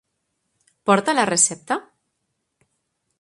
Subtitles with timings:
[0.89, 1.77] Porta la recepta?